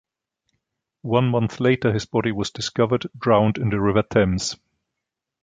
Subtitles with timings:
[1.03, 4.55] One month later his body was discovered drowned in the River Thames.